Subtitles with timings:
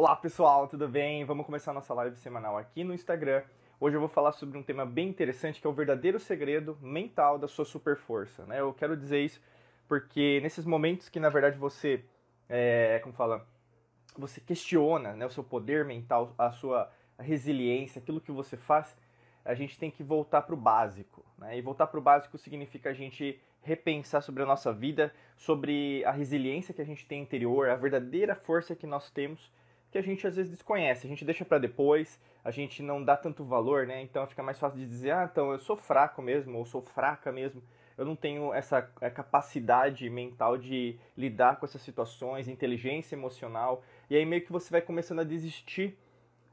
[0.00, 1.26] Olá pessoal, tudo bem?
[1.26, 3.42] Vamos começar nossa live semanal aqui no Instagram.
[3.78, 7.38] Hoje eu vou falar sobre um tema bem interessante que é o verdadeiro segredo mental
[7.38, 8.46] da sua super força.
[8.46, 8.60] Né?
[8.60, 9.42] Eu quero dizer isso
[9.86, 12.02] porque nesses momentos que na verdade você,
[12.48, 13.46] é, como fala,
[14.16, 18.96] você questiona né, o seu poder mental, a sua resiliência, aquilo que você faz,
[19.44, 21.22] a gente tem que voltar para o básico.
[21.36, 21.58] Né?
[21.58, 26.10] E voltar para o básico significa a gente repensar sobre a nossa vida, sobre a
[26.10, 29.52] resiliência que a gente tem interior, a verdadeira força que nós temos,
[29.90, 31.06] que a gente às vezes desconhece.
[31.06, 34.02] A gente deixa para depois, a gente não dá tanto valor, né?
[34.02, 37.32] Então fica mais fácil de dizer, ah, então eu sou fraco mesmo, ou sou fraca
[37.32, 37.62] mesmo.
[37.98, 43.82] Eu não tenho essa é, capacidade mental de lidar com essas situações, inteligência emocional.
[44.08, 45.98] E aí meio que você vai começando a desistir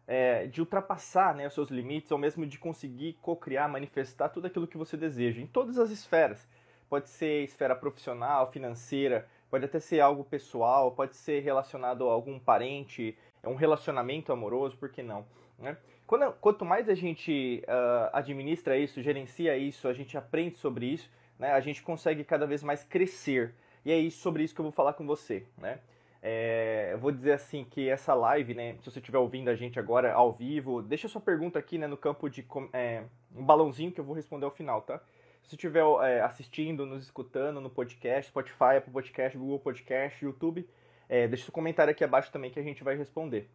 [0.08, 4.68] é, de ultrapassar né, os seus limites, ou mesmo de conseguir co-criar, manifestar tudo aquilo
[4.68, 6.48] que você deseja, em todas as esferas.
[6.90, 12.40] Pode ser esfera profissional, financeira, pode até ser algo pessoal, pode ser relacionado a algum
[12.40, 13.18] parente,
[13.48, 15.26] um relacionamento amoroso, por que não?
[15.58, 15.78] Né?
[16.06, 21.12] Quando, quanto mais a gente uh, administra isso, gerencia isso, a gente aprende sobre isso,
[21.38, 23.54] né, a gente consegue cada vez mais crescer.
[23.84, 25.46] E é isso, sobre isso que eu vou falar com você.
[25.58, 25.80] Né?
[26.22, 29.80] É, eu vou dizer assim que essa live, né, se você estiver ouvindo a gente
[29.80, 33.04] agora ao vivo, deixa sua pergunta aqui né, no campo de é,
[33.36, 35.02] um balãozinho que eu vou responder ao final, tá?
[35.44, 40.68] Se estiver é, assistindo, nos escutando no podcast, Spotify, Apple Podcast, Google Podcast, YouTube,
[41.10, 43.50] é, deixa seu comentário aqui abaixo também que a gente vai responder.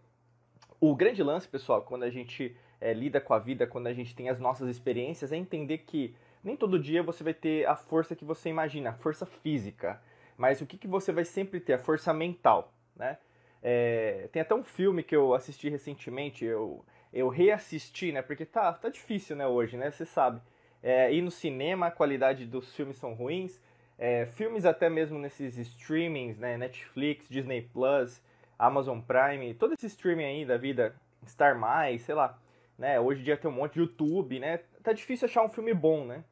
[0.81, 4.15] O grande lance, pessoal, quando a gente é, lida com a vida, quando a gente
[4.15, 8.17] tem as nossas experiências, é entender que nem todo dia você vai ter a força
[8.17, 10.01] que você imagina, a força física
[10.37, 11.75] mas o que, que você vai sempre ter?
[11.75, 13.19] A força mental, né?
[13.63, 18.23] É, tem até um filme que eu assisti recentemente, eu, eu reassisti, né?
[18.23, 19.91] Porque tá, tá difícil, né, hoje, né?
[19.91, 20.41] Você sabe.
[20.83, 23.61] É, ir no cinema, a qualidade dos filmes são ruins.
[23.99, 26.57] É, filmes até mesmo nesses streamings, né?
[26.57, 28.23] Netflix, Disney Plus,
[28.59, 30.95] Amazon Prime, todo esse streaming aí da vida,
[31.27, 32.39] Star Mais, sei lá.
[32.79, 32.99] Né?
[32.99, 34.59] Hoje em dia tem um monte de YouTube, né?
[34.83, 36.25] Tá difícil achar um filme bom, né?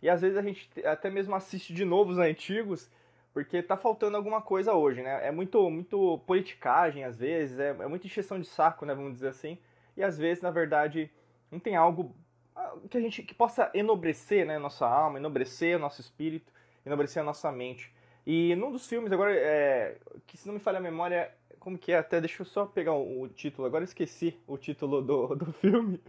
[0.00, 2.90] E às vezes a gente até mesmo assiste de novo os antigos
[3.32, 5.26] porque tá faltando alguma coisa hoje, né?
[5.26, 8.94] É muito, muito politicagem às vezes, é, é muita encheção de saco, né?
[8.94, 9.58] Vamos dizer assim.
[9.96, 11.10] E às vezes, na verdade,
[11.50, 12.14] não tem algo
[12.54, 16.52] ah, que a gente que possa enobrecer, né, nossa alma, enobrecer o nosso espírito,
[16.88, 17.92] enobrecer a nossa mente.
[18.26, 21.92] E num dos filmes agora, é, que se não me falha a memória, como que
[21.92, 21.98] é?
[21.98, 23.66] Até deixa eu só pegar o, o título.
[23.66, 26.00] Agora esqueci o título do, do filme,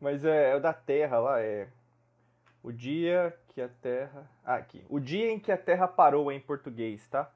[0.00, 1.68] mas é, é o da Terra lá, é
[2.62, 4.30] o dia que a Terra.
[4.44, 4.84] Ah, aqui.
[4.88, 7.30] O dia em que a Terra parou em português, tá?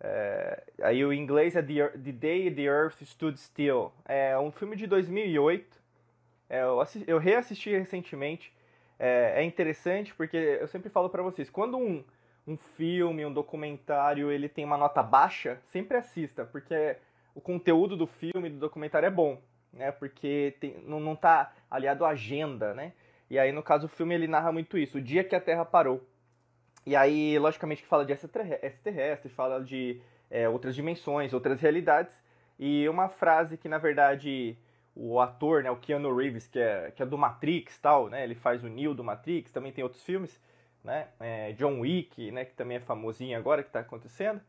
[0.00, 3.92] É, aí o inglês é the, the Day the Earth Stood Still.
[4.04, 5.78] É um filme de 2008.
[6.48, 8.52] É, eu, assisti, eu reassisti recentemente.
[8.98, 12.04] É, é, interessante porque eu sempre falo para vocês, quando um,
[12.46, 16.96] um filme, um documentário, ele tem uma nota baixa, sempre assista, porque
[17.34, 19.40] o conteúdo do filme, do documentário é bom,
[19.72, 19.92] né?
[19.92, 22.92] Porque tem, não, não tá aliado à agenda, né?
[23.30, 25.64] E aí, no caso, o filme ele narra muito isso, o dia que a Terra
[25.64, 26.04] parou.
[26.84, 32.20] E aí, logicamente, que fala de extraterrestre, fala de é, outras dimensões, outras realidades.
[32.58, 34.56] E uma frase que, na verdade,
[35.00, 38.34] o ator, né, o Keanu Reeves, que é, que é do Matrix tal, né, ele
[38.34, 40.40] faz o Neo do Matrix, também tem outros filmes,
[40.82, 44.40] né, é, John Wick, né, que também é famosinho agora, que está acontecendo.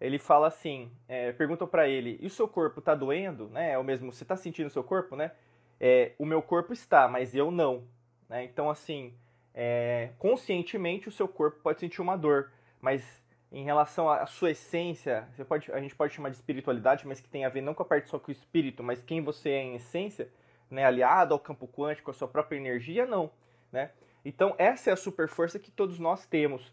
[0.00, 3.78] Ele fala assim, é, perguntam para ele, e o seu corpo está doendo, né, é
[3.78, 5.32] o mesmo, você está sentindo o seu corpo, né?
[5.80, 7.84] É, o meu corpo está, mas eu não.
[8.28, 8.44] Né?
[8.44, 9.14] Então, assim,
[9.54, 12.50] é, conscientemente o seu corpo pode sentir uma dor,
[12.80, 17.20] mas em relação à sua essência, você pode, a gente pode chamar de espiritualidade, mas
[17.20, 19.50] que tem a ver não com a parte só com o espírito, mas quem você
[19.50, 20.28] é em essência,
[20.70, 23.30] né, aliado ao campo quântico, à sua própria energia, não.
[23.70, 23.90] Né?
[24.24, 26.72] Então, essa é a super força que todos nós temos.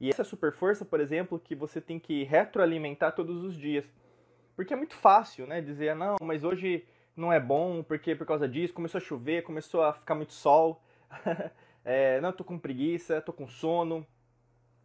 [0.00, 3.84] E essa super força, por exemplo, que você tem que retroalimentar todos os dias.
[4.56, 5.60] Porque é muito fácil, né?
[5.60, 6.86] Dizer, não, mas hoje
[7.16, 10.82] não é bom, porque por causa disso começou a chover, começou a ficar muito sol.
[11.84, 14.06] é, não, tô com preguiça, tô com sono.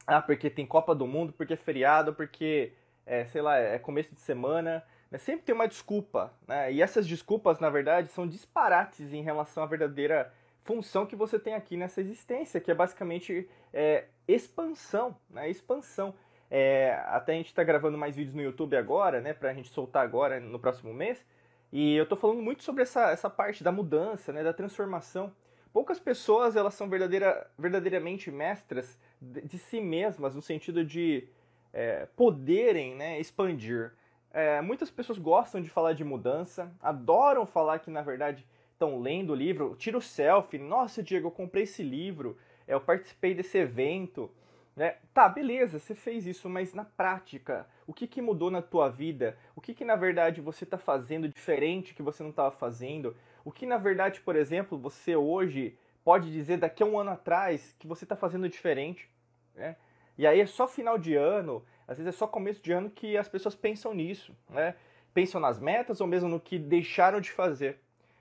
[0.10, 2.74] Ah, porque tem Copa do Mundo, porque é feriado, porque,
[3.06, 4.84] é, sei lá, é começo de semana.
[5.12, 5.18] Né?
[5.18, 6.72] Sempre tem uma desculpa, né?
[6.72, 10.34] E essas desculpas, na verdade, são disparates em relação à verdadeira
[10.64, 15.50] função que você tem aqui nessa existência, que é basicamente é, expansão, né?
[15.50, 16.14] Expansão.
[16.52, 19.34] É, até a gente está gravando mais vídeos no YouTube agora, né?
[19.34, 21.24] Pra gente soltar agora no próximo mês.
[21.72, 24.44] E eu tô falando muito sobre essa, essa parte da mudança, né?
[24.44, 25.32] Da transformação
[25.74, 31.28] poucas pessoas elas são verdadeira, verdadeiramente mestras de, si mesmas no sentido de
[31.74, 33.92] é, poderem né, expandir.
[34.32, 39.32] É, muitas pessoas gostam de falar de mudança, adoram falar que na verdade estão lendo
[39.32, 42.38] o livro, tira o selfie, nossa Diego, eu comprei esse livro,
[42.68, 44.32] é, eu participei desse evento,
[44.76, 44.96] Né?
[45.14, 49.38] Tá, beleza, você fez isso, mas na prática, o que, que mudou na tua vida?
[49.54, 53.14] O que, que na verdade você está fazendo diferente que você não estava fazendo?
[53.44, 57.76] O que na verdade, por exemplo, você hoje pode dizer daqui a um ano atrás
[57.78, 59.10] que você está fazendo diferente?
[59.56, 59.76] Né?
[60.18, 63.16] E aí é só final de ano, às vezes é só começo de ano que
[63.16, 64.76] as pessoas pensam nisso, né?
[65.14, 67.80] Pensam nas metas ou mesmo no que deixaram de fazer.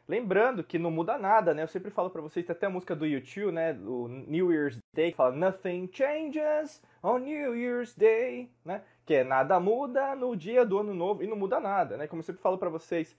[0.09, 1.63] Lembrando que não muda nada, né?
[1.63, 3.73] Eu sempre falo para vocês, tem até a música do YouTube, né?
[3.73, 8.83] O New Year's Day, que fala Nothing changes on New Year's Day, né?
[9.05, 12.07] Que é nada muda no dia do ano novo e não muda nada, né?
[12.07, 13.15] Como eu sempre falo para vocês,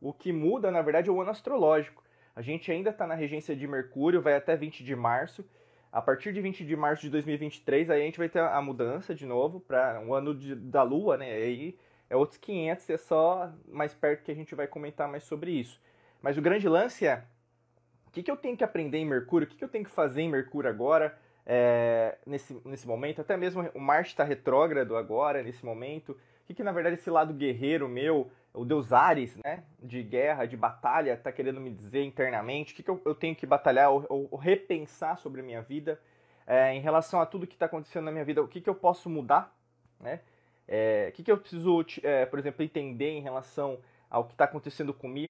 [0.00, 2.04] o que muda, na verdade, é o ano astrológico.
[2.38, 5.44] A gente ainda está na regência de Mercúrio, vai até 20 de março.
[5.90, 9.12] A partir de 20 de março de 2023, aí a gente vai ter a mudança
[9.12, 11.32] de novo para um ano de, da Lua, né?
[11.32, 11.76] Aí
[12.08, 15.82] é outros 500, é só mais perto que a gente vai comentar mais sobre isso.
[16.22, 17.24] Mas o grande lance é:
[18.06, 19.44] o que, que eu tenho que aprender em Mercúrio?
[19.44, 23.20] O que, que eu tenho que fazer em Mercúrio agora, é, nesse, nesse momento?
[23.20, 26.16] Até mesmo o Marte está retrógrado agora, nesse momento.
[26.48, 30.56] Que, que na verdade esse lado guerreiro meu, o deus Ares, né, de guerra, de
[30.56, 32.72] batalha, está querendo me dizer internamente?
[32.72, 36.00] O que, que eu, eu tenho que batalhar ou, ou, repensar sobre a minha vida?
[36.46, 38.74] É, em relação a tudo que está acontecendo na minha vida, o que, que eu
[38.74, 39.54] posso mudar?
[40.00, 40.20] Né?
[40.66, 43.78] É, o que, que eu preciso, é, por exemplo, entender em relação
[44.08, 45.28] ao que está acontecendo comigo?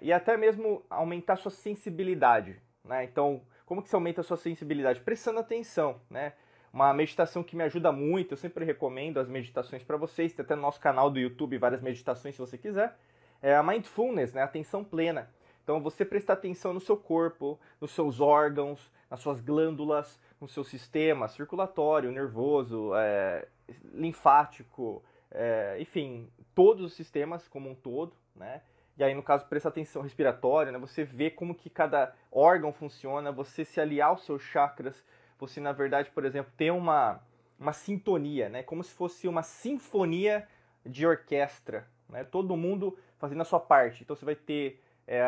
[0.00, 2.60] e até mesmo aumentar sua sensibilidade.
[2.82, 3.04] Né?
[3.04, 5.00] Então, como que você aumenta a sua sensibilidade?
[5.00, 6.32] Prestando atenção, né?
[6.72, 10.54] Uma meditação que me ajuda muito, eu sempre recomendo as meditações para vocês, tem até
[10.54, 12.96] no nosso canal do YouTube várias meditações se você quiser.
[13.42, 14.42] É a mindfulness, né?
[14.42, 15.28] atenção plena.
[15.64, 20.64] Então, você prestar atenção no seu corpo, nos seus órgãos, nas suas glândulas, no seu
[20.64, 23.46] sistema circulatório, nervoso, é,
[23.92, 28.62] linfático, é, enfim, todos os sistemas como um todo, né?
[28.96, 30.78] E aí, no caso, presta atenção respiratória, né?
[30.78, 35.04] Você vê como que cada órgão funciona, você se aliar aos seus chakras,
[35.40, 37.20] você, na verdade, por exemplo, ter uma,
[37.58, 38.62] uma sintonia, né?
[38.62, 40.46] Como se fosse uma sinfonia
[40.84, 42.24] de orquestra, né?
[42.24, 44.02] Todo mundo fazendo a sua parte.
[44.02, 45.22] Então, você vai ter, é,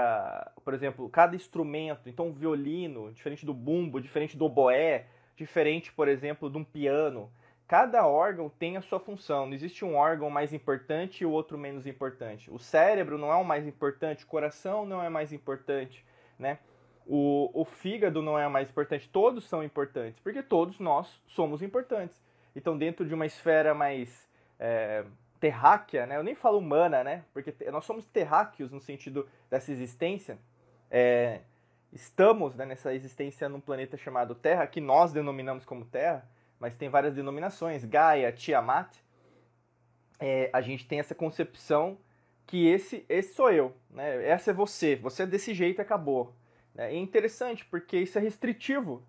[0.64, 2.08] por exemplo, cada instrumento.
[2.08, 5.06] Então, um violino, diferente do bumbo, diferente do oboé,
[5.36, 7.30] diferente, por exemplo, de um piano
[7.72, 9.46] cada órgão tem a sua função.
[9.46, 12.50] Não existe um órgão mais importante e o outro menos importante.
[12.50, 16.04] O cérebro não é o mais importante, o coração não é mais importante,
[16.38, 16.58] né?
[17.06, 19.08] O, o fígado não é o mais importante.
[19.08, 22.20] Todos são importantes, porque todos nós somos importantes.
[22.54, 24.28] Então, dentro de uma esfera mais
[24.58, 25.04] é,
[25.40, 26.16] terráquea, né?
[26.16, 27.24] Eu nem falo humana, né?
[27.32, 30.38] Porque nós somos terráqueos no sentido dessa existência.
[30.90, 31.40] É,
[31.92, 36.28] estamos né, nessa existência num planeta chamado Terra, que nós denominamos como Terra
[36.62, 38.94] mas tem várias denominações, Gaia, Tiamat,
[40.20, 41.98] é, a gente tem essa concepção
[42.46, 44.24] que esse, esse sou eu, né?
[44.28, 46.32] essa é você, você é desse jeito e acabou.
[46.76, 49.02] É interessante porque isso é restritivo,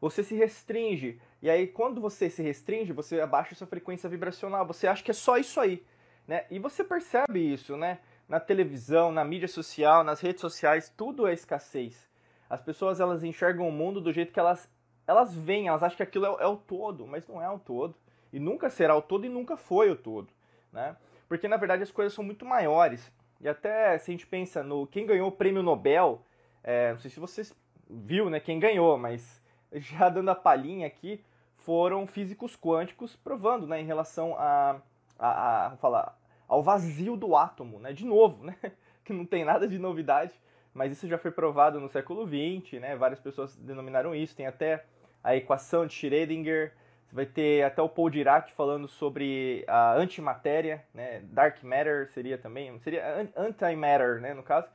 [0.00, 4.86] você se restringe, e aí quando você se restringe, você abaixa sua frequência vibracional, você
[4.86, 5.84] acha que é só isso aí.
[6.26, 6.44] Né?
[6.50, 8.00] E você percebe isso, né?
[8.28, 12.08] Na televisão, na mídia social, nas redes sociais, tudo é escassez.
[12.50, 14.68] As pessoas elas enxergam o mundo do jeito que elas
[15.06, 17.94] elas vêm, elas acham que aquilo é, é, o todo, mas não é o todo.
[18.32, 20.28] E nunca será o todo e nunca foi o todo.
[20.72, 20.96] Né?
[21.28, 23.12] Porque na verdade as coisas são muito maiores.
[23.40, 26.25] E até se a gente pensa no quem ganhou o prêmio Nobel,
[26.66, 27.54] é, não sei se vocês
[27.88, 29.40] viu né, quem ganhou, mas
[29.72, 31.24] já dando a palhinha aqui,
[31.58, 34.80] foram físicos quânticos provando né, em relação a,
[35.18, 36.18] a, a falar,
[36.48, 37.92] ao vazio do átomo, né?
[37.92, 38.56] De novo, né?
[39.04, 40.32] Que não tem nada de novidade,
[40.74, 42.96] mas isso já foi provado no século XX, né?
[42.96, 44.84] Várias pessoas denominaram isso, tem até
[45.22, 46.72] a equação de Schrödinger,
[47.12, 51.20] vai ter até o Paul Dirac falando sobre a antimatéria, né?
[51.30, 54.68] Dark matter seria também, seria antimatter, né, no caso,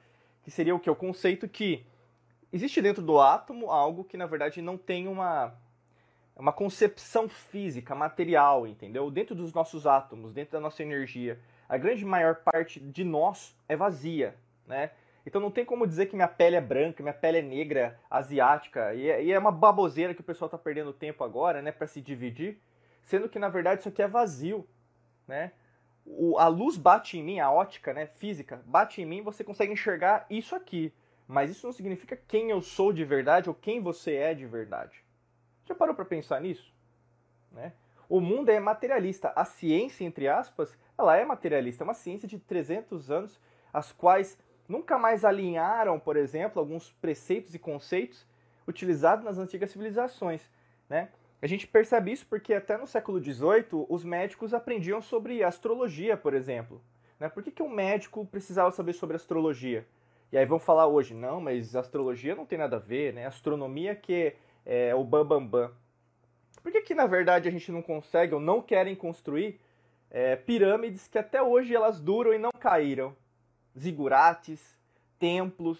[0.43, 1.85] que seria o que o conceito que
[2.51, 5.53] existe dentro do átomo algo que na verdade não tem uma
[6.35, 9.11] uma concepção física, material, entendeu?
[9.11, 13.75] Dentro dos nossos átomos, dentro da nossa energia, a grande maior parte de nós é
[13.75, 14.91] vazia, né?
[15.25, 18.93] Então não tem como dizer que minha pele é branca, minha pele é negra, asiática.
[18.95, 22.01] E é, é uma baboseira que o pessoal está perdendo tempo agora, né, para se
[22.01, 22.57] dividir,
[23.03, 24.67] sendo que na verdade isso aqui é vazio,
[25.27, 25.51] né?
[26.05, 29.73] O, a luz bate em mim, a ótica, né, física, bate em mim, você consegue
[29.73, 30.93] enxergar isso aqui.
[31.27, 35.03] Mas isso não significa quem eu sou de verdade ou quem você é de verdade.
[35.65, 36.73] Já parou para pensar nisso?
[37.51, 37.73] Né?
[38.09, 39.31] O mundo é materialista.
[39.35, 41.83] A ciência, entre aspas, ela é materialista.
[41.83, 43.39] É uma ciência de 300 anos,
[43.71, 48.27] as quais nunca mais alinharam, por exemplo, alguns preceitos e conceitos
[48.67, 50.41] utilizados nas antigas civilizações.
[50.89, 51.09] Né?
[51.41, 56.33] A gente percebe isso porque até no século XVIII os médicos aprendiam sobre astrologia, por
[56.33, 56.81] exemplo.
[57.19, 57.29] Né?
[57.29, 59.85] Por que, que um médico precisava saber sobre astrologia?
[60.31, 63.25] E aí vão falar hoje, não, mas astrologia não tem nada a ver, né?
[63.25, 64.33] Astronomia que
[64.65, 65.49] é o bambambam.
[65.49, 65.81] Bam, bam.
[66.61, 69.59] Por que, que na verdade a gente não consegue ou não querem construir
[70.09, 73.15] é, pirâmides que até hoje elas duram e não caíram?
[73.77, 74.77] Zigurates,
[75.17, 75.79] templos.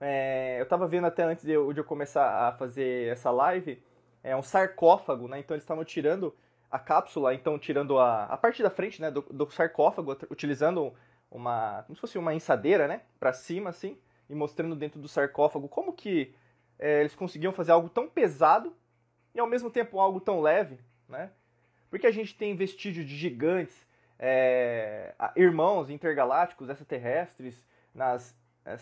[0.00, 3.82] É, eu estava vendo até antes de eu, de eu, começar a fazer essa live,
[4.26, 5.38] é um sarcófago, né?
[5.38, 6.34] Então eles estavam tirando
[6.68, 10.92] a cápsula, então tirando a, a parte da frente, né, do, do sarcófago, utilizando
[11.30, 13.96] uma, como se fosse uma ensadeira, né, para cima assim,
[14.28, 16.34] e mostrando dentro do sarcófago como que
[16.76, 18.74] é, eles conseguiam fazer algo tão pesado
[19.32, 21.30] e ao mesmo tempo algo tão leve, né?
[21.88, 23.86] Porque a gente tem vestígio de gigantes,
[24.18, 27.64] é, irmãos intergalácticos, extraterrestres,
[27.94, 28.36] nas,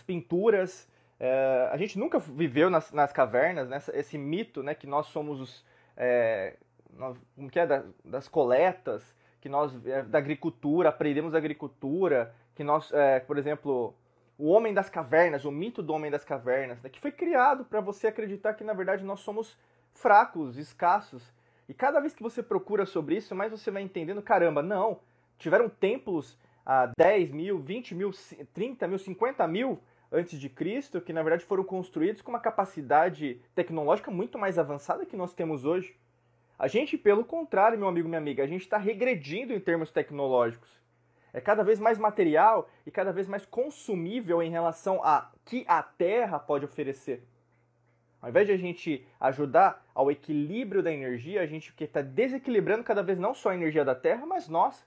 [0.07, 0.89] pinturas.
[1.19, 3.79] É, a gente nunca viveu nas, nas cavernas, né?
[3.93, 5.65] esse mito né, que nós somos os.
[5.97, 6.57] É,
[6.97, 7.67] nós, como que é?
[7.67, 9.73] Da, das coletas, que nós.
[9.87, 13.95] É, da agricultura, aprendemos da agricultura, que nós, é, por exemplo,
[14.37, 17.81] o homem das cavernas, o mito do homem das cavernas, né, que foi criado para
[17.81, 19.57] você acreditar que na verdade nós somos
[19.93, 21.33] fracos, escassos.
[21.69, 25.01] E cada vez que você procura sobre isso, mais você vai entendendo, caramba, não,
[25.39, 28.11] tiveram templos há 10 mil, 20 mil,
[28.53, 29.81] 30 mil, 50 mil
[30.15, 35.05] antes de Cristo, que na verdade foram construídos com uma capacidade tecnológica muito mais avançada
[35.05, 35.97] que nós temos hoje.
[36.57, 40.71] A gente, pelo contrário, meu amigo, minha amiga, a gente está regredindo em termos tecnológicos.
[41.33, 45.83] É cada vez mais material e cada vez mais consumível em relação a que a
[45.83, 47.25] Terra pode oferecer.
[48.23, 53.03] Ao invés de a gente ajudar ao equilíbrio da energia, a gente está desequilibrando cada
[53.03, 54.87] vez não só a energia da Terra, mas nós.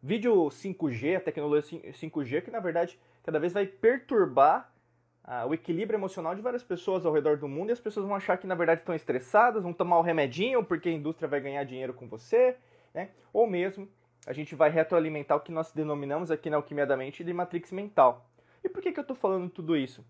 [0.00, 4.72] Vídeo 5G, a tecnologia 5G, que na verdade cada vez vai perturbar
[5.24, 8.14] ah, o equilíbrio emocional de várias pessoas ao redor do mundo e as pessoas vão
[8.14, 11.64] achar que na verdade estão estressadas, vão tomar o remedinho porque a indústria vai ganhar
[11.64, 12.56] dinheiro com você,
[12.94, 13.10] né?
[13.32, 13.88] ou mesmo
[14.28, 17.72] a gente vai retroalimentar o que nós denominamos aqui na Alquimia da Mente de matrix
[17.72, 18.30] mental.
[18.62, 20.06] E por que, que eu estou falando tudo isso?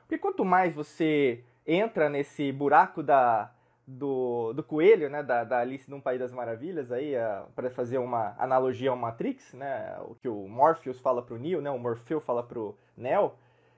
[0.00, 3.52] Porque quanto mais você entra nesse buraco da,
[3.90, 7.14] do, do coelho, né, da, da Alice no País das Maravilhas, aí
[7.54, 11.62] para fazer uma analogia ao Matrix, né, o que o Morpheus fala para o Neo,
[11.62, 13.32] né, o Morpheu fala para o Neo,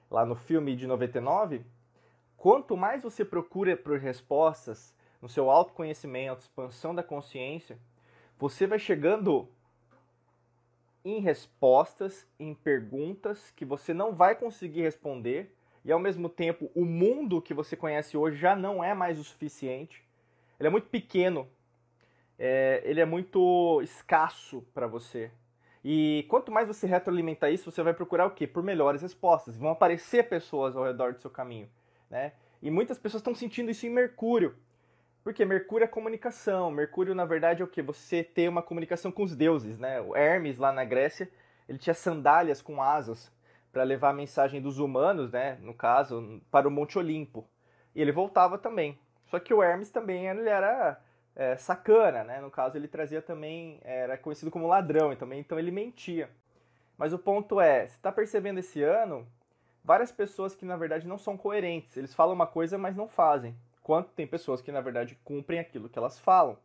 [0.09, 1.65] lá no filme de 99,
[2.35, 7.79] quanto mais você procura por respostas no seu autoconhecimento, expansão da consciência,
[8.37, 9.47] você vai chegando
[11.05, 16.85] em respostas, em perguntas que você não vai conseguir responder e ao mesmo tempo o
[16.85, 20.03] mundo que você conhece hoje já não é mais o suficiente.
[20.59, 21.47] Ele é muito pequeno,
[22.37, 25.31] é, ele é muito escasso para você.
[25.83, 28.45] E quanto mais você retroalimentar isso, você vai procurar o quê?
[28.45, 29.57] Por melhores respostas.
[29.57, 31.67] Vão aparecer pessoas ao redor do seu caminho,
[32.09, 32.33] né?
[32.61, 34.55] E muitas pessoas estão sentindo isso em Mercúrio.
[35.23, 36.69] Porque Mercúrio é comunicação.
[36.69, 37.81] Mercúrio, na verdade, é o quê?
[37.81, 39.99] Você ter uma comunicação com os deuses, né?
[40.01, 41.29] O Hermes, lá na Grécia,
[41.67, 43.31] ele tinha sandálias com asas
[43.71, 47.47] para levar a mensagem dos humanos, né, no caso, para o Monte Olimpo.
[47.95, 48.99] E ele voltava também.
[49.25, 50.99] Só que o Hermes também ele era
[51.35, 52.41] é, sacana, né?
[52.41, 56.29] No caso, ele trazia também, era conhecido como ladrão, e também, então ele mentia.
[56.97, 59.27] Mas o ponto é, você está percebendo esse ano
[59.83, 61.97] várias pessoas que na verdade não são coerentes.
[61.97, 63.55] Eles falam uma coisa, mas não fazem.
[63.81, 66.57] Quanto tem pessoas que na verdade cumprem aquilo que elas falam.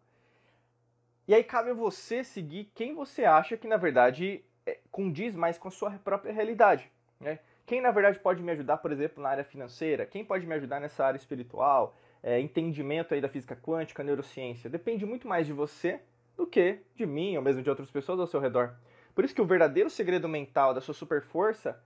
[1.26, 5.58] E aí cabe a você seguir quem você acha que na verdade é, condiz mais
[5.58, 6.92] com a sua própria realidade.
[7.20, 7.38] Né?
[7.64, 10.06] Quem na verdade pode me ajudar, por exemplo, na área financeira?
[10.06, 11.96] Quem pode me ajudar nessa área espiritual?
[12.22, 14.70] É, entendimento aí da física quântica, neurociência?
[14.70, 16.00] Depende muito mais de você
[16.36, 18.74] do que de mim ou mesmo de outras pessoas ao seu redor.
[19.14, 21.82] Por isso que o verdadeiro segredo mental da sua super força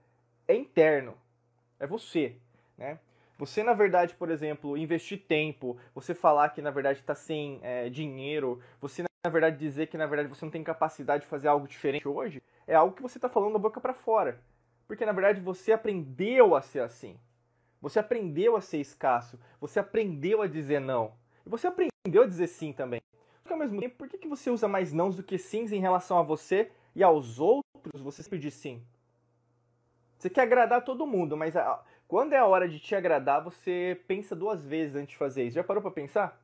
[0.47, 1.15] é interno.
[1.79, 2.35] É você,
[2.77, 2.99] né?
[3.37, 7.89] Você, na verdade, por exemplo, investir tempo, você falar que, na verdade, está sem é,
[7.89, 11.67] dinheiro, você, na verdade, dizer que, na verdade, você não tem capacidade de fazer algo
[11.67, 14.39] diferente hoje, é algo que você está falando da boca para fora.
[14.91, 17.17] Porque na verdade você aprendeu a ser assim.
[17.81, 19.39] Você aprendeu a ser escasso.
[19.61, 21.13] Você aprendeu a dizer não.
[21.45, 22.99] E você aprendeu a dizer sim também.
[23.41, 25.71] Só que ao mesmo tempo, por que, que você usa mais nãos do que sims
[25.71, 28.83] em relação a você e aos outros você sempre diz sim?
[30.17, 33.97] Você quer agradar todo mundo, mas a, quando é a hora de te agradar, você
[34.09, 35.55] pensa duas vezes antes de fazer isso.
[35.55, 36.37] Já parou para pensar?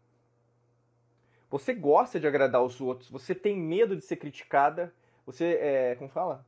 [1.50, 4.94] Você gosta de agradar os outros, você tem medo de ser criticada,
[5.26, 6.46] você, é, como fala?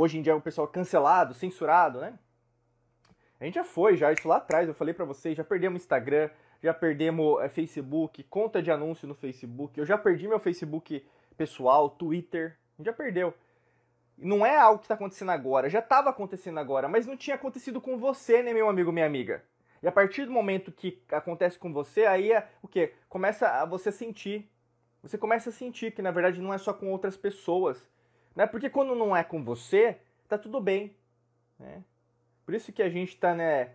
[0.00, 2.18] Hoje em dia é o pessoal cancelado, censurado, né?
[3.38, 6.30] A gente já foi, já isso lá atrás, eu falei para vocês, já perdemos Instagram,
[6.62, 11.90] já perdemos é, Facebook, conta de anúncio no Facebook, eu já perdi meu Facebook pessoal,
[11.90, 13.34] Twitter, a gente já perdeu.
[14.16, 17.80] Não é algo que está acontecendo agora, já estava acontecendo agora, mas não tinha acontecido
[17.80, 19.42] com você, né, meu amigo, minha amiga.
[19.82, 22.92] E a partir do momento que acontece com você, aí é o que?
[23.08, 24.50] Começa a você sentir.
[25.02, 27.88] Você começa a sentir que na verdade não é só com outras pessoas.
[28.34, 28.46] Né?
[28.46, 30.94] Porque quando não é com você, tá tudo bem.
[31.58, 31.82] Né?
[32.44, 33.72] Por isso que a gente está né,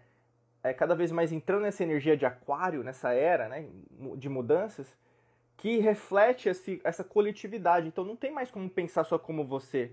[0.63, 3.67] é, cada vez mais entrando nessa energia de aquário, nessa era né,
[4.17, 4.97] de mudanças,
[5.57, 7.87] que reflete esse, essa coletividade.
[7.87, 9.91] Então não tem mais como pensar só como você.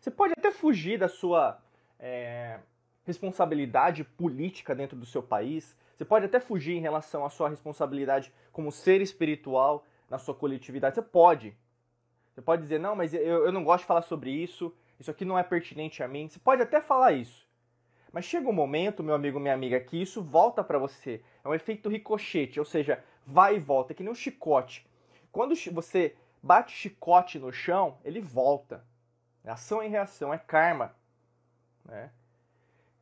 [0.00, 1.60] Você pode até fugir da sua
[1.98, 2.58] é,
[3.04, 5.76] responsabilidade política dentro do seu país.
[5.96, 10.96] Você pode até fugir em relação à sua responsabilidade como ser espiritual na sua coletividade.
[10.96, 11.56] Você pode.
[12.34, 15.24] Você pode dizer, não, mas eu, eu não gosto de falar sobre isso, isso aqui
[15.24, 16.28] não é pertinente a mim.
[16.28, 17.46] Você pode até falar isso.
[18.12, 21.22] Mas chega um momento, meu amigo, minha amiga, que isso volta para você.
[21.44, 24.86] É um efeito ricochete, ou seja, vai e volta, é que nem um chicote.
[25.30, 28.84] Quando você bate chicote no chão, ele volta.
[29.44, 30.94] É ação e reação, é karma.
[31.84, 32.10] Né?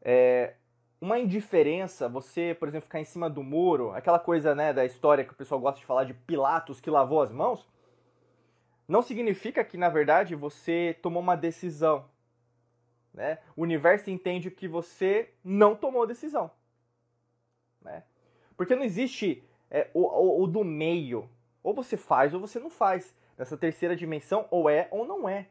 [0.02, 0.54] É,
[1.00, 5.24] uma indiferença, você, por exemplo, ficar em cima do muro, aquela coisa né, da história
[5.24, 7.66] que o pessoal gosta de falar de Pilatos que lavou as mãos,
[8.86, 12.04] não significa que, na verdade, você tomou uma decisão.
[13.12, 13.38] Né?
[13.56, 16.50] O universo entende que você não tomou decisão.
[17.80, 18.02] Né?
[18.56, 21.28] Porque não existe é, o, o, o do meio.
[21.62, 23.14] Ou você faz ou você não faz.
[23.36, 25.48] Nessa terceira dimensão, ou é ou não é.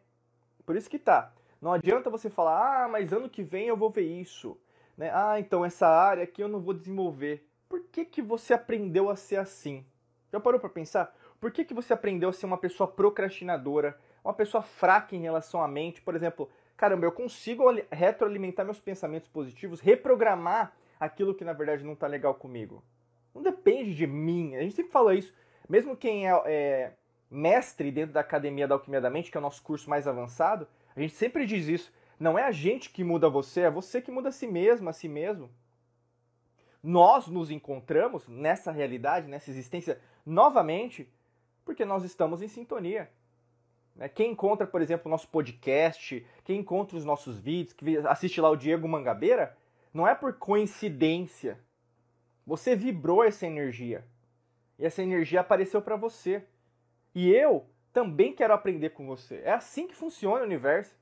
[0.66, 1.34] Por isso que tá.
[1.62, 4.58] Não adianta você falar, ah, mas ano que vem eu vou ver isso.
[4.98, 5.12] Né?
[5.14, 7.48] Ah, então essa área aqui eu não vou desenvolver.
[7.68, 9.86] Por que, que você aprendeu a ser assim?
[10.32, 11.16] Já parou para pensar?
[11.42, 15.64] Por que, que você aprendeu a ser uma pessoa procrastinadora, uma pessoa fraca em relação
[15.64, 16.00] à mente?
[16.00, 21.94] Por exemplo, caramba, eu consigo retroalimentar meus pensamentos positivos, reprogramar aquilo que na verdade não
[21.94, 22.84] está legal comigo.
[23.34, 24.56] Não depende de mim.
[24.56, 25.34] A gente sempre fala isso.
[25.68, 26.94] Mesmo quem é, é
[27.28, 30.68] mestre dentro da Academia da Alquimia da Mente, que é o nosso curso mais avançado,
[30.96, 31.92] a gente sempre diz isso.
[32.20, 34.94] Não é a gente que muda você, é você que muda a si mesmo, a
[34.94, 35.50] si mesmo.
[36.84, 41.12] Nós nos encontramos nessa realidade, nessa existência, novamente,
[41.64, 43.10] porque nós estamos em sintonia.
[43.96, 44.10] Né?
[44.10, 48.50] Quem encontra, por exemplo, o nosso podcast, quem encontra os nossos vídeos, que assiste lá
[48.50, 49.56] o Diego Mangabeira,
[49.94, 51.60] não é por coincidência.
[52.46, 54.06] Você vibrou essa energia.
[54.80, 56.44] E essa energia apareceu para você.
[57.14, 59.42] E eu também quero aprender com você.
[59.44, 60.96] É assim que funciona o universo.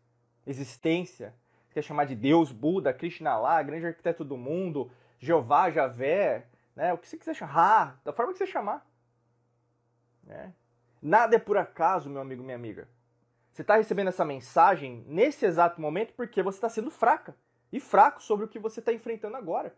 [0.45, 1.33] Existência.
[1.67, 6.91] Você quer chamar de Deus, Buda, Krishna lá, grande arquiteto do mundo, Jeová, Javé, né?
[6.93, 8.88] o que você quiser chamar, da forma que você chamar.
[10.29, 10.53] Né?
[11.01, 12.87] Nada é por acaso, meu amigo, minha amiga.
[13.51, 17.35] Você está recebendo essa mensagem nesse exato momento porque você está sendo fraca
[17.73, 19.75] e fraco sobre o que você está enfrentando agora.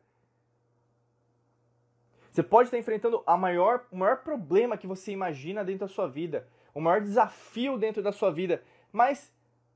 [2.32, 6.08] Você pode estar enfrentando a maior, o maior problema que você imagina dentro da sua
[6.08, 9.34] vida, o maior desafio dentro da sua vida, mas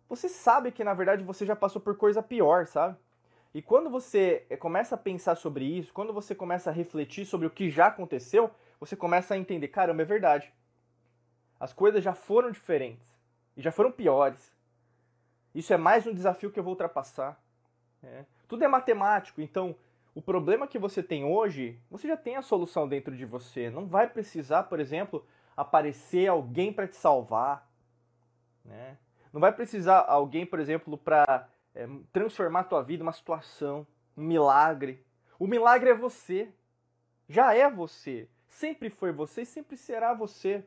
[0.07, 2.97] você sabe que na verdade você já passou por coisa pior, sabe?
[3.53, 7.47] E quando você eh, começa a pensar sobre isso, quando você começa a refletir sobre
[7.47, 10.53] o que já aconteceu, você começa a entender: caramba, é verdade.
[11.65, 13.11] As coisas já foram diferentes
[13.57, 14.55] e já foram piores.
[15.51, 17.41] Isso é mais um desafio que eu vou ultrapassar.
[18.03, 18.23] É.
[18.47, 19.75] Tudo é matemático, então
[20.13, 23.71] o problema que você tem hoje, você já tem a solução dentro de você.
[23.71, 25.25] Não vai precisar, por exemplo,
[25.57, 27.67] aparecer alguém para te salvar.
[28.63, 28.99] Né?
[29.33, 34.21] Não vai precisar alguém, por exemplo, para é, transformar a tua vida uma situação, um
[34.21, 35.03] milagre.
[35.39, 36.47] O milagre é você.
[37.27, 38.29] Já é você.
[38.45, 40.63] Sempre foi você e sempre será você.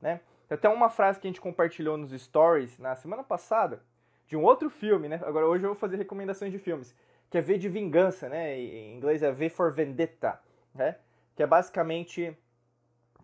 [0.00, 0.20] Né?
[0.48, 3.82] Tem até uma frase que a gente compartilhou nos stories na semana passada,
[4.26, 5.20] de um outro filme, né?
[5.24, 6.94] Agora hoje eu vou fazer recomendações de filmes
[7.30, 8.58] que é V de vingança, né?
[8.58, 10.40] Em inglês é V for Vendetta,
[10.74, 10.96] né?
[11.34, 12.36] Que é basicamente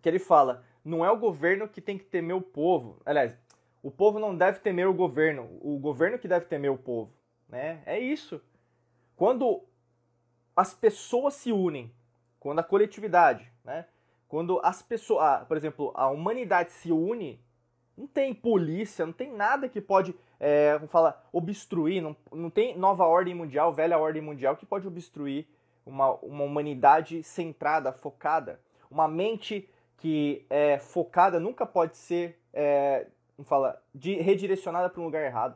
[0.01, 3.01] que ele fala: não é o governo que tem que temer o povo.
[3.05, 3.35] Aliás,
[3.81, 7.13] o povo não deve temer o governo, o governo que deve temer o povo,
[7.47, 7.81] né?
[7.85, 8.41] É isso.
[9.15, 9.63] Quando
[10.55, 11.91] as pessoas se unem,
[12.39, 13.85] quando a coletividade, né?
[14.33, 17.39] Quando as pessoas, por exemplo, a humanidade se une,
[17.95, 23.05] não tem polícia, não tem nada que pode é, como obstruir, não, não tem nova
[23.05, 25.47] ordem mundial, velha ordem mundial que pode obstruir
[25.85, 28.59] uma, uma humanidade centrada, focada.
[28.89, 33.05] Uma mente que é focada nunca pode ser, é,
[33.37, 35.55] como de, redirecionada para um lugar errado.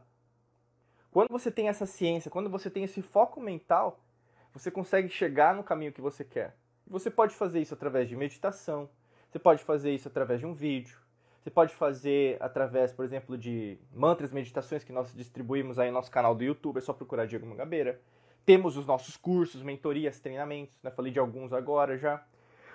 [1.10, 4.00] Quando você tem essa ciência, quando você tem esse foco mental,
[4.54, 6.56] você consegue chegar no caminho que você quer.
[6.89, 8.89] Você pode fazer isso através de meditação,
[9.30, 10.97] você pode fazer isso através de um vídeo,
[11.43, 16.12] você pode fazer através, por exemplo, de mantras, meditações que nós distribuímos aí no nosso
[16.12, 18.02] canal do YouTube, é só procurar Diego Mangabeira.
[18.45, 20.89] Temos os nossos cursos, mentorias, treinamentos, né?
[20.91, 22.26] falei de alguns agora já.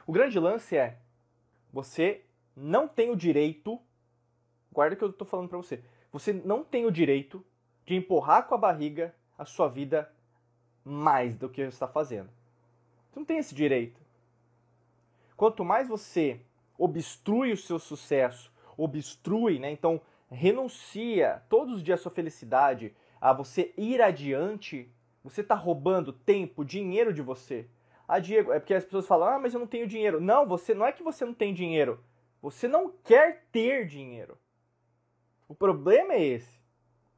[0.07, 0.99] O grande lance é,
[1.73, 2.23] você
[2.55, 3.81] não tem o direito,
[4.71, 7.45] guarda o que eu estou falando para você, você não tem o direito
[7.87, 10.13] de empurrar com a barriga a sua vida
[10.85, 12.29] mais do que você está fazendo.
[13.11, 14.02] Você não tem esse direito.
[15.43, 16.41] Quanto mais você
[16.79, 19.73] obstrui o seu sucesso obstrui, né?
[19.73, 20.01] Então
[20.31, 24.89] renuncia todos os dias a sua felicidade, a você ir adiante,
[25.21, 27.67] você está roubando tempo, dinheiro de você.
[28.07, 30.21] Ah, Diego, é porque as pessoas falam, ah, mas eu não tenho dinheiro.
[30.21, 31.99] Não, você não é que você não tem dinheiro.
[32.41, 34.39] Você não quer ter dinheiro.
[35.49, 36.63] O problema é esse.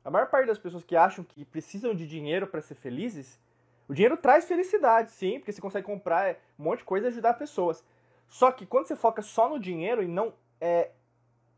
[0.03, 3.39] A maior parte das pessoas que acham que precisam de dinheiro para ser felizes,
[3.87, 7.35] o dinheiro traz felicidade, sim, porque você consegue comprar um monte de coisa e ajudar
[7.35, 7.85] pessoas.
[8.29, 10.91] Só que quando você foca só no dinheiro e não é,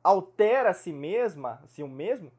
[0.02, 2.30] altera a si mesma, assim, o mesmo,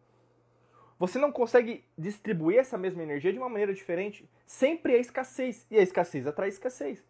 [1.00, 4.30] você não consegue distribuir essa mesma energia de uma maneira diferente.
[4.46, 5.66] Sempre é escassez.
[5.70, 7.04] E a escassez atrai escassez.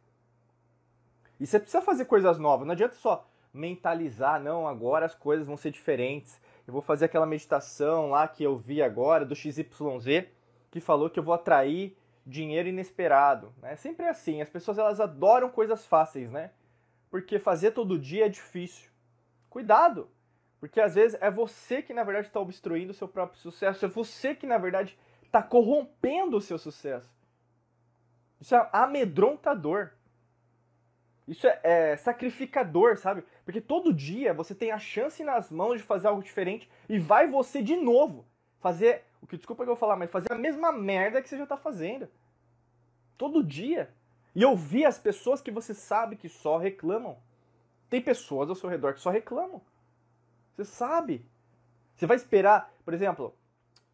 [1.39, 2.65] E você precisa fazer coisas novas.
[2.65, 6.39] Não adianta só mentalizar, não, agora as coisas vão ser diferentes.
[6.67, 9.65] Eu vou fazer aquela meditação lá que eu vi agora, do XYZ,
[10.69, 13.53] que falou que eu vou atrair dinheiro inesperado.
[13.61, 13.75] Né?
[13.77, 14.41] Sempre é assim.
[14.41, 16.51] As pessoas elas adoram coisas fáceis, né?
[17.09, 18.89] Porque fazer todo dia é difícil.
[19.49, 20.09] Cuidado!
[20.59, 23.87] Porque às vezes é você que na verdade está obstruindo o seu próprio sucesso, é
[23.87, 27.15] você que na verdade está corrompendo o seu sucesso.
[28.39, 29.91] Isso é amedrontador.
[31.27, 33.23] Isso é, é, sacrificador, sabe?
[33.43, 37.27] Porque todo dia você tem a chance nas mãos de fazer algo diferente e vai
[37.27, 38.25] você de novo
[38.59, 41.37] fazer o que desculpa que eu vou falar, mas fazer a mesma merda que você
[41.37, 42.07] já está fazendo.
[43.17, 43.93] Todo dia.
[44.37, 47.17] E ouvir as pessoas que você sabe que só reclamam.
[47.89, 49.59] Tem pessoas ao seu redor que só reclamam.
[50.55, 51.25] Você sabe.
[51.95, 53.35] Você vai esperar, por exemplo,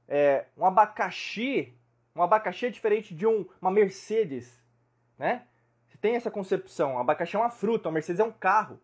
[0.05, 1.73] é, um abacaxi.
[2.13, 4.61] Um abacaxi é diferente de um, uma Mercedes,
[5.17, 5.47] né?
[5.87, 6.95] Você tem essa concepção.
[6.95, 8.81] Um abacaxi é uma fruta, uma Mercedes é um carro.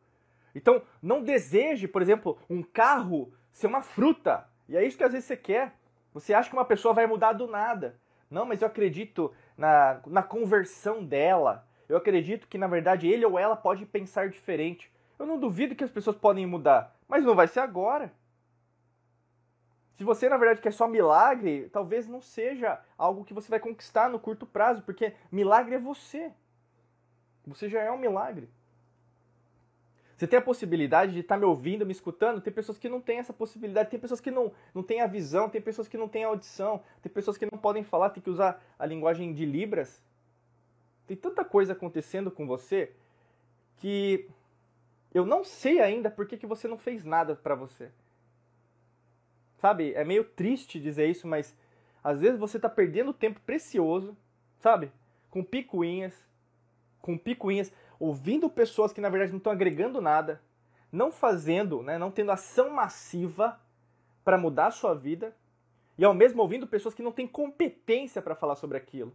[0.55, 4.47] Então, não deseje, por exemplo, um carro ser uma fruta.
[4.69, 5.75] E é isso que às vezes você quer.
[6.13, 7.99] Você acha que uma pessoa vai mudar do nada.
[8.29, 11.67] Não, mas eu acredito na, na conversão dela.
[11.87, 14.91] Eu acredito que, na verdade, ele ou ela pode pensar diferente.
[15.17, 18.13] Eu não duvido que as pessoas podem mudar, mas não vai ser agora.
[19.97, 24.09] Se você, na verdade, quer só milagre, talvez não seja algo que você vai conquistar
[24.09, 26.31] no curto prazo, porque milagre é você.
[27.45, 28.49] Você já é um milagre.
[30.19, 32.41] Você tem a possibilidade de estar tá me ouvindo, me escutando.
[32.41, 33.89] Tem pessoas que não têm essa possibilidade.
[33.89, 35.49] Tem pessoas que não, não têm a visão.
[35.49, 36.83] Tem pessoas que não têm a audição.
[37.01, 40.03] Tem pessoas que não podem falar, tem que usar a linguagem de Libras.
[41.07, 42.91] Tem tanta coisa acontecendo com você
[43.77, 44.29] que
[45.13, 47.89] eu não sei ainda por que, que você não fez nada para você.
[49.55, 49.93] Sabe?
[49.93, 51.55] É meio triste dizer isso, mas
[52.03, 54.17] às vezes você está perdendo tempo precioso,
[54.57, 54.91] sabe?
[55.29, 56.13] Com picuinhas,
[57.01, 60.41] com picuinhas, ouvindo pessoas que na verdade não estão agregando nada,
[60.91, 63.59] não fazendo, né, não tendo ação massiva
[64.23, 65.35] para mudar a sua vida,
[65.97, 69.13] e ao mesmo ouvindo pessoas que não têm competência para falar sobre aquilo.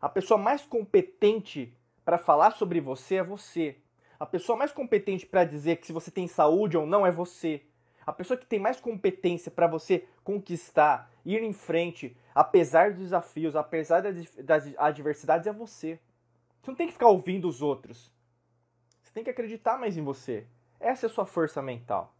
[0.00, 3.76] A pessoa mais competente para falar sobre você é você.
[4.20, 7.62] A pessoa mais competente para dizer que se você tem saúde ou não é você.
[8.06, 13.56] A pessoa que tem mais competência para você conquistar, ir em frente, apesar dos desafios,
[13.56, 15.98] apesar das adversidades, é você.
[16.66, 18.12] Você não tem que ficar ouvindo os outros.
[19.00, 20.48] Você tem que acreditar mais em você.
[20.80, 22.12] Essa é a sua força mental.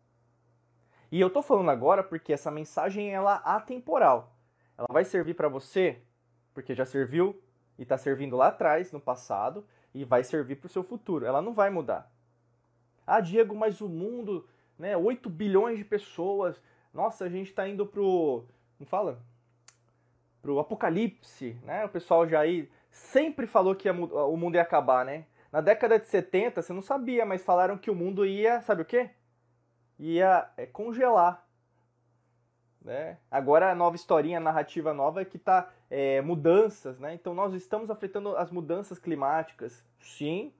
[1.10, 4.36] E eu tô falando agora porque essa mensagem ela é atemporal.
[4.78, 6.00] Ela vai servir para você
[6.54, 7.42] porque já serviu
[7.76, 11.26] e está servindo lá atrás, no passado, e vai servir para o seu futuro.
[11.26, 12.08] Ela não vai mudar.
[13.04, 16.62] Ah, Diego, mas o mundo, né, 8 bilhões de pessoas,
[16.94, 18.44] nossa, a gente está indo pro,
[18.78, 19.20] não fala?
[20.40, 21.84] Pro apocalipse, né?
[21.84, 25.26] O pessoal já aí sempre falou que o mundo ia acabar, né?
[25.52, 28.84] Na década de 70, você não sabia, mas falaram que o mundo ia, sabe o
[28.84, 29.10] quê?
[29.98, 31.46] Ia é, congelar.
[32.82, 33.18] Né?
[33.30, 37.14] Agora a nova historinha, a narrativa nova é que está é, mudanças, né?
[37.14, 40.52] Então nós estamos afetando as mudanças climáticas, sim.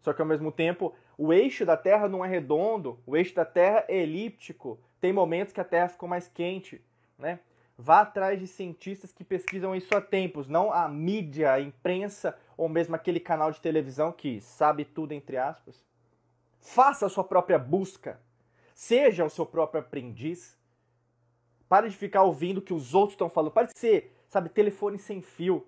[0.00, 3.44] Só que ao mesmo tempo o eixo da Terra não é redondo, o eixo da
[3.44, 4.78] Terra é elíptico.
[5.00, 6.84] Tem momentos que a Terra ficou mais quente,
[7.18, 7.38] né?
[7.82, 12.68] Vá atrás de cientistas que pesquisam isso há tempos, não a mídia, a imprensa ou
[12.68, 15.84] mesmo aquele canal de televisão que sabe tudo entre aspas.
[16.60, 18.20] Faça a sua própria busca.
[18.72, 20.56] Seja o seu próprio aprendiz.
[21.68, 23.50] Pare de ficar ouvindo o que os outros estão falando.
[23.50, 25.66] Pare de ser, sabe, telefone sem fio.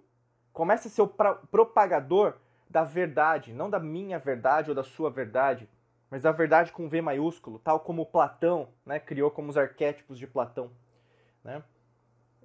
[0.52, 2.36] Comece a ser o propagador
[2.70, 5.68] da verdade, não da minha verdade ou da sua verdade,
[6.08, 10.28] mas da verdade com V maiúsculo, tal como Platão né, criou como os arquétipos de
[10.28, 10.70] Platão.
[11.42, 11.60] Né?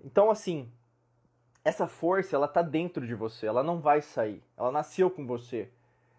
[0.03, 0.71] Então, assim,
[1.63, 5.69] essa força, ela tá dentro de você, ela não vai sair, ela nasceu com você.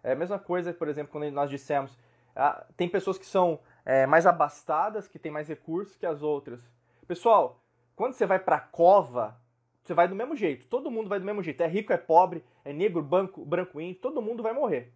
[0.03, 1.97] É a mesma coisa, por exemplo, quando nós dissemos,
[2.35, 6.59] ah, tem pessoas que são é, mais abastadas, que têm mais recursos que as outras.
[7.07, 7.61] Pessoal,
[7.95, 9.39] quando você vai para a cova,
[9.83, 10.67] você vai do mesmo jeito.
[10.67, 11.61] Todo mundo vai do mesmo jeito.
[11.61, 14.93] É rico, é pobre, é negro, branco, branco índio, todo mundo vai morrer.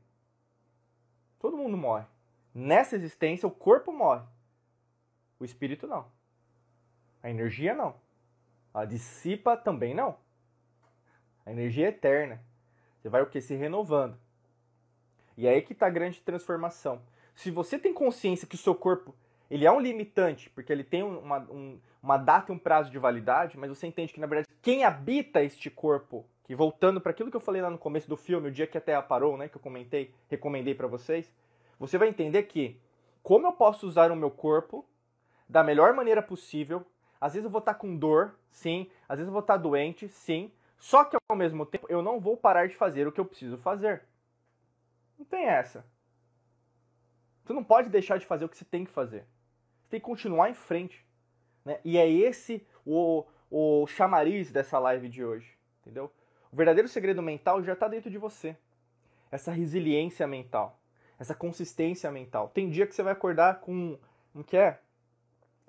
[1.40, 2.06] Todo mundo morre.
[2.54, 4.24] Nessa existência, o corpo morre.
[5.40, 6.08] O espírito não.
[7.22, 7.96] A energia não.
[8.76, 10.18] A dissipa também não.
[11.46, 12.44] A energia é eterna.
[13.00, 13.40] Você vai o que?
[13.40, 14.20] Se renovando.
[15.38, 17.02] E é aí que está a grande transformação.
[17.34, 19.16] Se você tem consciência que o seu corpo
[19.50, 23.00] ele é um limitante, porque ele tem uma, um, uma data e um prazo de
[23.00, 27.30] validade, mas você entende que, na verdade, quem habita este corpo, que voltando para aquilo
[27.30, 29.48] que eu falei lá no começo do filme, o dia que a Terra parou, né,
[29.48, 31.32] que eu comentei, recomendei para vocês,
[31.80, 32.82] você vai entender que
[33.24, 34.86] como eu posso usar o meu corpo
[35.48, 36.86] da melhor maneira possível.
[37.20, 38.90] Às vezes eu vou estar com dor, sim.
[39.08, 40.52] Às vezes eu vou estar doente, sim.
[40.78, 43.58] Só que ao mesmo tempo eu não vou parar de fazer o que eu preciso
[43.58, 44.04] fazer.
[45.18, 45.86] Não tem essa.
[47.44, 49.26] Você não pode deixar de fazer o que você tem que fazer.
[49.82, 51.06] Você tem que continuar em frente.
[51.64, 51.80] Né?
[51.84, 55.58] E é esse o, o chamariz dessa live de hoje.
[55.82, 56.12] Entendeu?
[56.52, 58.58] O verdadeiro segredo mental já está dentro de você.
[59.32, 60.80] Essa resiliência mental
[61.20, 62.50] essa consistência mental.
[62.50, 63.98] Tem dia que você vai acordar com,
[64.34, 64.58] um que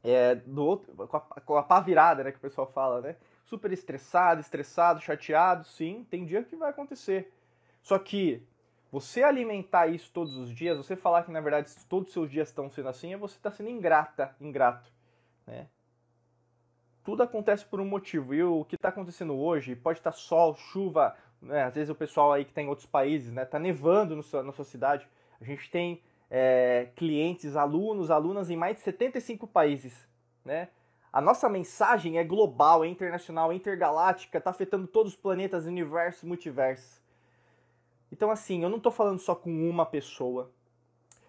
[0.02, 0.34] é?
[0.34, 3.16] do outro, com a, com a pá virada, né, que o pessoal fala, né?
[3.44, 7.32] Super estressado, estressado, chateado, sim, tem dia que vai acontecer.
[7.82, 8.42] Só que
[8.90, 12.48] você alimentar isso todos os dias, você falar que na verdade todos os seus dias
[12.48, 14.90] estão sendo assim, é você está sendo ingrata, ingrato,
[15.46, 15.68] né?
[17.04, 18.34] Tudo acontece por um motivo.
[18.34, 21.62] E o que está acontecendo hoje, pode estar tá sol, chuva, né?
[21.62, 23.44] às vezes o pessoal aí que está em outros países, né?
[23.44, 25.06] Tá nevando no sua, na sua cidade.
[25.40, 30.08] A gente tem é, clientes, alunos, alunas em mais de 75 países.
[30.44, 30.68] Né?
[31.12, 36.24] A nossa mensagem é global, é internacional, é intergaláctica, está afetando todos os planetas, universos,
[36.24, 37.00] multiversos.
[38.10, 40.52] Então, assim, eu não estou falando só com uma pessoa,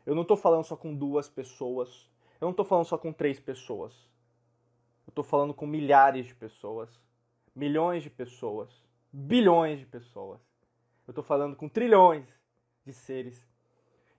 [0.05, 3.39] eu não estou falando só com duas pessoas, eu não estou falando só com três
[3.39, 3.93] pessoas.
[5.07, 7.01] Eu estou falando com milhares de pessoas,
[7.55, 8.69] milhões de pessoas,
[9.12, 10.39] bilhões de pessoas.
[11.07, 12.27] Eu estou falando com trilhões
[12.86, 13.41] de seres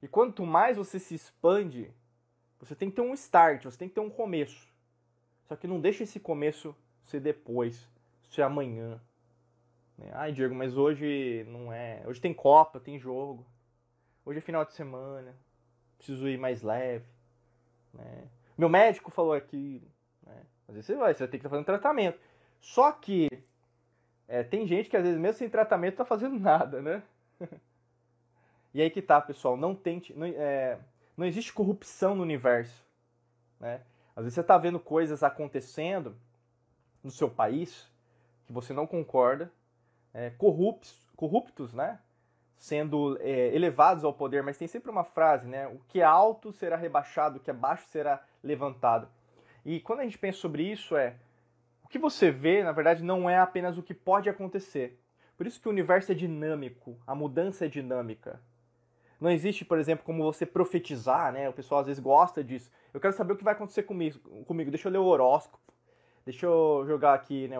[0.02, 1.92] e quanto mais você se expande,
[2.58, 4.68] você tem que ter um start, você tem que ter um começo.
[5.46, 7.88] Só que não deixa esse começo ser depois,
[8.30, 9.00] ser amanhã.
[9.96, 10.10] Né?
[10.12, 12.02] Ai, Diego, mas hoje não é.
[12.06, 13.46] Hoje tem Copa, tem jogo.
[14.24, 15.34] Hoje é final de semana.
[15.96, 17.06] Preciso ir mais leve.
[17.94, 18.28] Né?
[18.56, 19.82] Meu médico falou aqui.
[20.22, 20.42] Né?
[20.68, 22.20] Às vezes você vai, você vai ter que estar fazendo tratamento.
[22.60, 23.28] Só que
[24.28, 27.02] é, tem gente que às vezes mesmo sem tratamento tá fazendo nada, né?
[28.74, 30.12] E aí que tá, pessoal, não tente.
[30.14, 30.78] Não, é,
[31.16, 32.84] não existe corrupção no universo.
[33.58, 33.80] Né?
[34.14, 36.16] Às vezes você está vendo coisas acontecendo
[37.02, 37.90] no seu país
[38.46, 39.52] que você não concorda,
[40.12, 41.98] é, corruptos, corruptos, né?
[42.56, 45.68] Sendo é, elevados ao poder, mas tem sempre uma frase, né?
[45.68, 49.08] O que é alto será rebaixado, o que é baixo será levantado.
[49.64, 51.14] E quando a gente pensa sobre isso, é
[51.84, 54.98] o que você vê, na verdade, não é apenas o que pode acontecer.
[55.36, 58.40] Por isso que o universo é dinâmico, a mudança é dinâmica.
[59.20, 61.48] Não existe, por exemplo, como você profetizar, né?
[61.48, 62.70] O pessoal às vezes gosta disso.
[62.94, 64.18] Eu quero saber o que vai acontecer comigo.
[64.44, 64.70] comigo.
[64.70, 65.58] Deixa eu ler o horóscopo.
[66.24, 67.56] Deixa eu jogar aqui, né?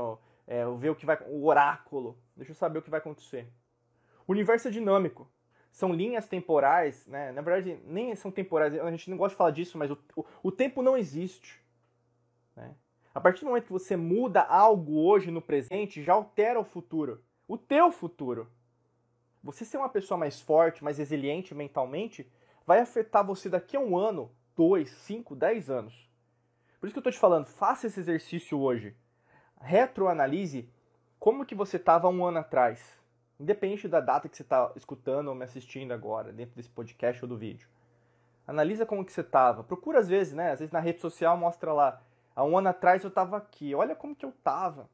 [0.47, 1.18] É, ver o que vai.
[1.27, 2.16] O oráculo.
[2.37, 3.49] Deixa eu saber o que vai acontecer.
[4.27, 5.29] O universo é dinâmico.
[5.71, 7.33] São linhas temporais, né?
[7.33, 8.75] Na verdade, nem são temporais.
[8.79, 11.61] A gente não gosta de falar disso, mas o, o, o tempo não existe.
[12.55, 12.75] Né?
[13.14, 17.23] A partir do momento que você muda algo hoje no presente, já altera o futuro.
[17.47, 18.49] O teu futuro.
[19.42, 22.31] Você ser uma pessoa mais forte, mais resiliente mentalmente,
[22.66, 26.09] vai afetar você daqui a um ano, dois, cinco, dez anos.
[26.81, 28.96] Por isso que eu estou te falando, faça esse exercício hoje.
[29.61, 30.68] Retroanalise
[31.18, 32.98] como que você estava um ano atrás.
[33.40, 37.29] Independente da data que você está escutando ou me assistindo agora, dentro desse podcast ou
[37.29, 37.68] do vídeo.
[38.46, 39.62] Analisa como que você estava.
[39.62, 40.53] Procura às vezes, né?
[40.53, 42.01] Às vezes na rede social mostra lá.
[42.35, 43.74] Há um ano atrás eu estava aqui.
[43.74, 44.88] Olha como que eu estava.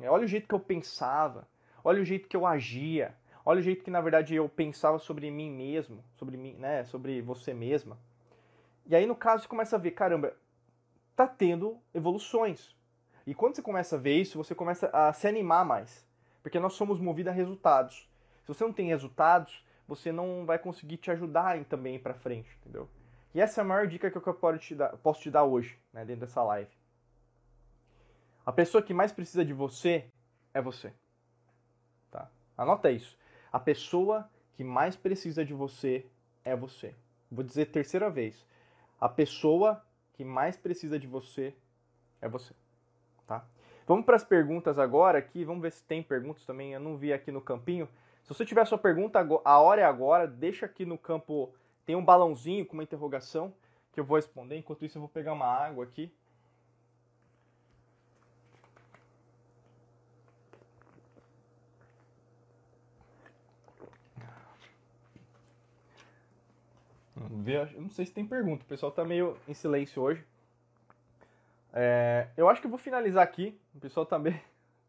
[0.00, 1.46] Olha o jeito que eu pensava.
[1.84, 3.14] Olha o jeito que eu agia.
[3.44, 7.22] Olha o jeito que na verdade eu pensava sobre mim mesmo, sobre mim, né, sobre
[7.22, 7.98] você mesma.
[8.86, 10.34] E aí no caso você começa a ver, caramba,
[11.16, 12.74] tá tendo evoluções.
[13.26, 16.06] E quando você começa a ver isso, você começa a se animar mais,
[16.42, 18.08] porque nós somos movidos a resultados.
[18.42, 22.88] Se você não tem resultados, você não vai conseguir te ajudar também para frente, entendeu?
[23.34, 25.78] E essa é a maior dica que eu posso te dar, posso te dar hoje,
[25.92, 26.70] né, dentro dessa live.
[28.44, 30.10] A pessoa que mais precisa de você
[30.52, 30.92] é você.
[32.10, 32.28] Tá?
[32.56, 33.16] Anota isso.
[33.52, 36.06] A pessoa que mais precisa de você
[36.44, 36.94] é você.
[37.30, 38.46] Vou dizer terceira vez.
[39.00, 39.84] A pessoa
[40.14, 41.54] que mais precisa de você
[42.20, 42.54] é você.
[43.26, 43.44] Tá?
[43.86, 45.44] Vamos para as perguntas agora aqui.
[45.44, 46.72] Vamos ver se tem perguntas também.
[46.72, 47.88] Eu não vi aqui no campinho.
[48.22, 50.26] Se você tiver sua pergunta, a hora é agora.
[50.26, 51.54] Deixa aqui no campo.
[51.86, 53.52] Tem um balãozinho com uma interrogação
[53.92, 54.56] que eu vou responder.
[54.58, 56.12] Enquanto isso, eu vou pegar uma água aqui.
[67.74, 70.24] Eu não sei se tem pergunta, o pessoal tá meio em silêncio hoje.
[71.72, 74.40] É, eu acho que eu vou finalizar aqui, o pessoal tá bem,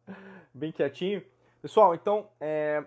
[0.53, 1.23] bem quietinho.
[1.61, 2.83] Pessoal, então, é,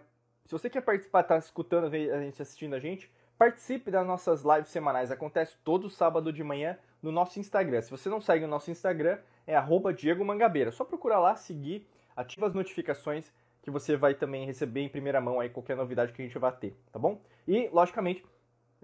[0.47, 4.69] se você quer participar, tá escutando a gente, assistindo a gente, participe das nossas lives
[4.69, 5.11] semanais.
[5.11, 7.83] Acontece todo sábado de manhã no nosso Instagram.
[7.83, 9.57] Se você não segue o nosso Instagram, é
[9.95, 10.73] Diego Mangabeira.
[10.73, 15.41] Só procurar lá, seguir, ativa as notificações que você vai também receber em primeira mão
[15.41, 17.21] aí qualquer novidade que a gente vai ter, tá bom?
[17.49, 18.23] E, logicamente,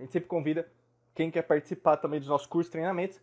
[0.01, 0.67] a gente sempre convida
[1.15, 3.21] quem quer participar também dos nossos cursos e treinamentos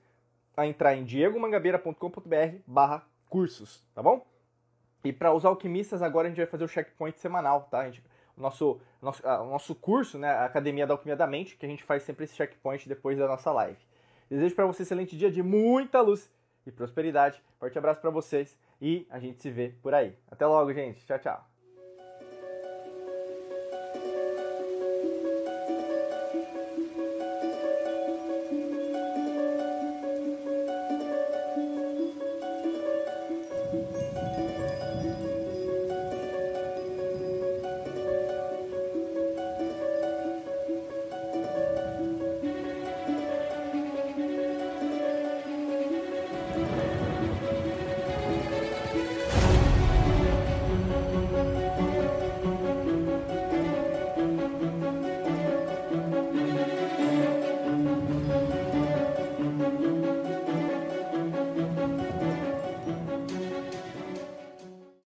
[0.56, 4.26] a entrar em diegomangabeira.com.br barra cursos, tá bom?
[5.04, 7.80] E para os alquimistas, agora a gente vai fazer o checkpoint semanal, tá?
[7.80, 8.04] A gente,
[8.36, 11.70] o nosso, nosso, o nosso curso, né, a Academia da Alquimia da Mente, que a
[11.70, 13.80] gente faz sempre esse checkpoint depois da nossa live.
[14.30, 16.32] Desejo para você um excelente dia de muita luz
[16.66, 17.42] e prosperidade.
[17.60, 20.16] Forte abraço para vocês e a gente se vê por aí.
[20.30, 21.06] Até logo, gente.
[21.06, 21.57] Tchau, tchau.